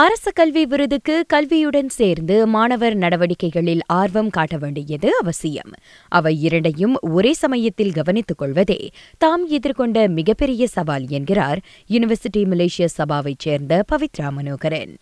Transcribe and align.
அரசு 0.00 0.32
கல்வி 0.32 0.66
விருதுக்கு 0.66 1.24
கல்வியுடன் 1.34 1.88
சேர்ந்து 1.88 2.46
மாணவர் 2.46 2.96
நடவடிக்கைகளில் 2.96 3.80
ஆர்வம் 3.86 4.30
காட்ட 4.30 4.56
வேண்டியது 4.56 5.18
அவசியம். 5.20 5.70
அவை 6.08 6.40
இரண்டையும் 6.40 6.94
ஒரே 7.00 7.32
சமயத்தில் 7.32 7.92
கவனித்துக் 7.92 8.38
கொள்வதே 8.38 8.90
தாம் 9.18 9.50
எதிர்கொண்ட 9.50 10.08
மிகப்பெரிய 10.08 10.66
சவால் 10.66 11.06
என்கிறார் 11.08 11.60
யூனிவர்சிட்டி 11.90 12.46
மலேசிய 12.46 12.88
சபாவைச் 12.98 13.38
சேர்ந்த 13.38 13.84
பவித்ரா 13.92 14.30
மனோகரன். 14.30 14.96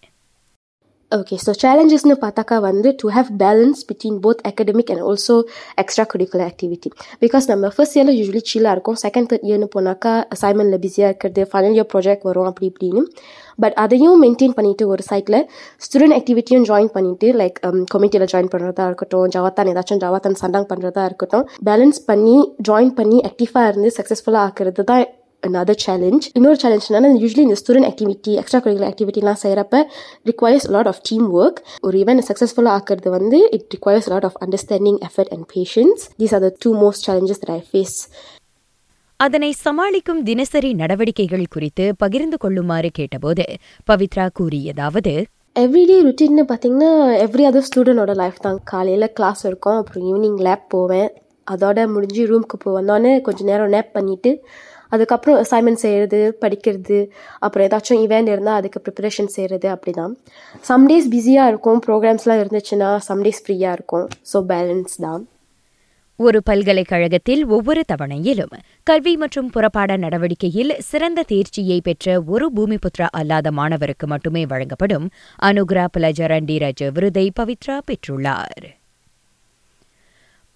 ஓகே 1.12 1.36
ஸோ 1.42 1.50
சேலஞ்சஸ்னு 1.62 2.14
பார்த்தாக்கா 2.22 2.56
வந்து 2.66 2.88
to 3.00 3.06
have 3.16 3.28
balance 3.42 3.80
between 3.88 4.16
both 4.24 4.40
academic 4.48 4.88
and 4.92 5.02
also 5.08 5.34
extracurricular 6.12 6.46
activity 6.46 6.88
because 7.22 7.44
நம்ம 7.50 7.68
ஃபர்ஸ்ட் 7.74 7.96
இயரில் 7.96 8.16
யூஸ்வலி 8.18 8.42
சீலாக 8.50 8.74
இருக்கும். 8.76 8.96
செகண்ட் 9.04 9.28
தேர்ட் 9.30 9.44
இயர்னு 9.48 9.68
போனாக்கா 9.74 10.12
அசைன்மெண்ட்டில் 10.34 10.82
பிஸியாக 10.84 11.10
இருக்கிறது 11.10 11.42
ஃபைனல் 11.50 11.76
இயர் 11.76 11.88
ப்ராஜெக்ட் 11.92 12.26
வரும் 12.28 12.48
அப்படி 12.50 12.66
இப்படின்னு. 12.70 13.02
பட் 13.58 13.76
அதையும் 13.82 14.18
மெயின்டைன் 14.24 14.56
பண்ணிட்டு 14.56 14.86
ஒரு 14.94 15.04
சைட்டில் 15.10 15.38
ஸ்டூடெண்ட் 15.82 16.16
ஆக்டிவிட்டியும் 16.18 16.66
ஜாயின் 16.70 16.92
பண்ணிவிட்டு 16.96 17.30
லைக் 17.42 17.60
கமிட்டியில் 17.94 18.30
ஜாயின் 18.32 18.50
பண்ணுறதா 18.54 18.86
இருக்கட்டும் 18.86 19.28
ஜவாத்தான் 19.36 19.70
ஏதாச்சும் 19.74 20.02
ஜவாத்தான் 20.04 20.36
சண்டாங் 20.42 20.68
பண்ணுறதா 20.72 21.04
இருக்கட்டும் 21.04 21.46
பேலன்ஸ் 21.70 22.00
பண்ணி 22.10 22.36
ஜாயின் 22.70 22.92
பண்ணி 22.98 23.20
ஆக்டிவாக 23.30 23.70
இருந்து 23.72 23.92
சக்ஸஸ்ஃபுல்லாக 23.98 24.48
ஆக்கிறது 24.48 24.84
தான் 24.90 25.04
another 25.42 25.76
challenge. 25.84 26.24
இன்னொரு 26.32 26.58
சேலஞ்ச் 26.62 26.86
என்னன்னா 26.88 27.10
யூஸ்வலி 27.22 27.44
இந்த 27.46 27.56
ஸ்டூடெண்ட் 27.62 27.88
ஆக்டிவிட்டி 27.90 28.32
எக்ஸ்ட்ரா 28.40 28.60
கரிக்குலர் 28.64 28.88
ஆக்டிவிட்டிலாம் 28.90 29.40
செய்கிறப்ப 29.42 29.82
requires 30.30 30.66
lot 30.76 30.90
of 30.92 31.00
team 31.02 31.26
work 31.40 31.60
ஒரு 31.80 31.98
ஈவெண்ட் 32.02 32.24
சக்ஸஸ்ஃபுல்லாக 32.28 32.76
ஆக்குறது 32.78 33.10
வந்து 33.16 33.38
it 33.58 33.66
requires 33.74 34.08
lot 34.14 34.26
of 34.30 34.38
understanding 34.46 34.98
effort 35.08 35.32
and 35.36 35.46
patience 35.54 36.04
these 36.22 36.34
are 36.38 36.44
the 36.46 36.50
two 36.64 36.72
most 36.82 37.04
challenges 37.08 37.42
that 37.44 37.54
I 37.58 37.62
face 37.70 37.96
அதனை 39.20 39.50
சமாளிக்கும் 39.66 40.22
தினசரி 40.22 40.70
நடவடிக்கைகள் 40.74 41.44
குறித்து 41.54 41.84
பகிர்ந்து 41.98 42.36
கொள்ளுமாறு 42.36 42.90
கேட்டபோது 42.98 43.46
பவித்ரா 43.90 44.26
கூறியதாவது 44.40 45.14
எவ்ரிடே 45.56 45.94
ருட்டீன்னு 46.06 46.42
பார்த்தீங்கன்னா 46.48 46.90
எவ்ரி 47.26 47.44
அதர் 47.50 47.68
ஸ்டூடெண்டோட 47.68 48.14
லைஃப் 48.22 48.40
தான். 48.40 48.58
காலையில் 48.64 49.12
கிளாஸ் 49.12 49.42
இருக்கும் 49.46 49.78
அப்புறம் 49.80 50.02
ஈவினிங் 50.08 50.40
லேப் 50.46 50.66
போவேன். 50.68 51.08
அதோட 51.50 51.78
முடிஞ்சு 51.94 52.22
ரூமுக்கு 52.30 52.56
போ 52.62 52.70
வந்தோடனே 52.76 53.12
கொஞ்சம் 53.26 53.48
நேரம் 53.50 53.72
நேப் 53.72 53.90
பண்ணிவிட்டு 53.96 54.30
அதுக்கப்புறம் 54.96 55.38
அசைன்மெண்ட் 55.44 55.84
செய்கிறது 55.84 56.20
படிக்கிறது 56.42 56.98
அப்புறம் 57.44 57.66
ஏதாச்சும் 57.68 58.02
இவெண்ட் 58.06 58.32
இருந்தால் 58.34 58.58
அதுக்கு 58.62 58.84
ப்ரிப்பரேஷன் 58.86 59.32
செய்கிறது 59.36 59.68
அப்படி 59.76 59.94
தான் 60.00 60.12
சம் 60.70 60.84
டேஸ் 60.90 61.08
பிஸியாக 61.14 61.52
இருக்கும் 61.52 61.80
ப்ரோக்ராம்ஸ்லாம் 61.86 62.42
இருந்துச்சுன்னா 62.42 62.90
சம் 63.08 63.24
டேஸ் 63.26 63.42
ஃப்ரீயாக 63.46 63.78
இருக்கும். 63.78 64.06
ஸோ 64.32 64.38
பேலன்ஸ் 64.52 64.96
தான். 65.06 65.24
ஒரு 66.20 66.38
பல்கலைக்கழகத்தில் 66.48 67.42
ஒவ்வொரு 67.54 67.80
தவணையிலும் 67.90 68.54
கல்வி 68.90 69.12
மற்றும் 69.22 69.50
புறப்பாட 69.54 69.96
நடவடிக்கையில் 70.04 70.72
சிறந்த 70.90 71.24
தேர்ச்சியை 71.32 71.78
பெற்ற 71.88 72.16
ஒரு 72.34 72.46
பூமிபுத்ரா 72.56 73.08
அல்லாத 73.20 73.52
மாணவருக்கு 73.58 74.06
மட்டுமே 74.12 74.44
வழங்கப்படும் 74.52 75.06
அனுகிரா 75.48 75.84
பிளஜரண்டிரஜ 75.96 76.90
விருதை 76.98 77.26
பவித்ரா 77.40 77.78
பெற்றுள்ளார். 77.90 78.66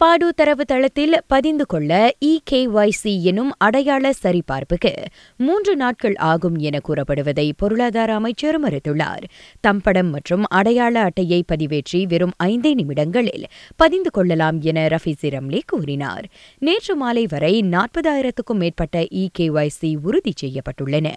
பாடு 0.03 0.34
தரவு 0.34 0.65
தளத்தில் 0.65 1.17
பதிந்து 1.27 1.67
கொள்ள 1.67 2.12
இகேஒய்சி 2.25 3.12
எனும் 3.23 3.51
அடையாள 3.59 4.12
சரிபார்ப்புக்கு 4.23 4.92
மூன்று 5.37 5.77
நாட்கள் 5.77 6.15
ஆகும் 6.15 6.57
என 6.59 6.79
கூறப்படுவதை 6.89 7.53
பொருளாதார 7.57 8.15
அமைச்சர் 8.15 8.59
மறுத்துள்ளார். 8.65 9.25
தம்படம் 9.61 10.11
மற்றும் 10.11 10.42
அடையாள 10.42 11.01
அட்டையை 11.01 11.45
பதிவேற்றி 11.53 12.07
வெறும் 12.07 12.34
ஐந்தே 12.45 12.75
நிமிடங்களில் 12.75 13.47
பதிந்து 13.77 14.11
கொள்ளலாம் 14.11 14.61
என 14.61 14.87
ரஃபீசி 14.87 15.31
ரம்லே 15.37 15.61
கூறினார். 15.67 16.25
நேற்று 16.59 16.97
மாலை 16.97 17.27
வரை 17.27 17.61
நாற்பதாயிரத்துக்கும் 17.61 18.62
மேற்பட்ட 18.64 19.07
இகேஒய்சி 19.23 19.97
உறுதி 20.03 20.33
செய்யப்பட்டுள்ளன. 20.41 21.09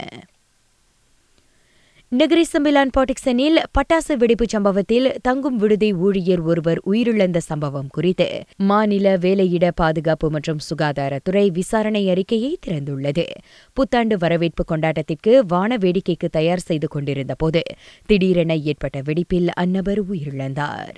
நகரி 2.19 2.43
சம்பிலான் 2.53 2.91
பாட்டிக்சனில் 2.97 3.59
பட்டாசு 3.77 4.13
வெடிப்பு 4.17 4.45
சம்பவத்தில் 4.47 5.15
தங்கும் 5.21 5.55
விடுதி 5.55 5.93
ஊழியர் 5.93 6.41
ஒருவர் 6.41 6.79
உயிரிழந்த 6.91 7.37
சம்பவம் 7.37 7.87
குறித்து 7.87 8.27
மாநில 8.57 9.17
வேலையிட 9.17 9.71
பாதுகாப்பு 9.71 10.29
மற்றும் 10.29 10.59
சுகாதாரத்துறை 10.69 11.51
விசாரணை 11.51 12.09
அறிக்கையை 12.09 12.57
திறந்துள்ளது. 12.67 13.25
புத்தாண்டு 13.73 14.17
வரவேற்பு 14.17 14.65
கொண்டாட்டத்திற்கு 14.71 15.39
வான 15.47 15.77
வேடிக்கைக்கு 15.77 16.29
தயார் 16.31 16.59
செய்து 16.59 16.87
கொண்டிருந்த 16.87 17.35
போது 17.35 17.63
திடீரென 18.05 18.55
ஏற்பட்ட 18.55 19.01
வெடிப்பில் 19.01 19.49
அந்நபர் 19.61 20.03
உயிரிழந்தார். 20.11 20.95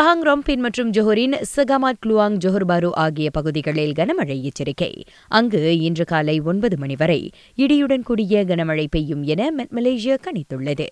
பஹாங் 0.00 0.24
ரொம்பின் 0.24 0.58
மற்றும் 0.58 0.90
ஜொஹரின் 0.90 1.42
சகாமாட் 1.56 2.00
குலுவாங் 2.06 2.36
ஜொஹர்பாரோ 2.44 2.90
ஆகிய 2.92 3.30
பகுதிகளில் 3.30 3.92
கனமழை 3.92 4.42
எச்சரிக்கை. 4.42 5.04
அங்கு 5.28 5.78
இன்று 5.78 6.04
காலை 6.04 6.40
ஒன்பது 6.40 6.78
மணி 6.78 6.94
வரை 6.96 7.30
இடியுடன் 7.56 8.02
கூடிய 8.02 8.44
கனமழை 8.44 8.86
பெய்யும் 8.90 9.22
என 9.22 9.50
மலேசியா 9.74 10.16
கணித்துள்ளது. 10.22 10.86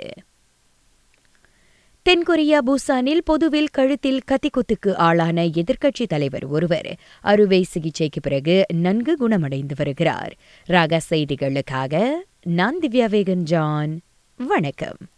தென்கொரியா 2.08 2.58
பூசானில் 2.66 3.20
பொதுவில் 3.24 3.69
கழுத்தில் 3.69 4.20
கத்திக்குத்துக்கு 4.30 4.94
ஆளான 4.94 5.44
எதிர்க்கட்சித் 5.44 6.08
தலைவர் 6.08 6.46
ஒருவர் 6.46 6.96
அறுவை 7.20 7.62
சிகிச்சைக்கு 7.62 8.20
பிறகு 8.20 8.64
நன்கு 8.75 9.16
குணமடைந்து 9.16 9.75
வருகிறார். 9.78 10.36
ராக 10.64 11.00
செய்திகளுக்காக 11.10 12.10
நான் 12.44 12.78
திவ்யா 12.78 13.08
வேகன் 13.08 13.42
ஜான். 13.42 14.00
வணக்கம். 14.36 15.08